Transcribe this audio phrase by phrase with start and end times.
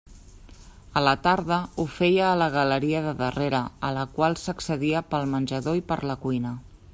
[1.01, 3.61] A la tarda ho feia a la galeria de darrere
[3.91, 6.57] a la qual s'accedia pel menjador i per la cuina.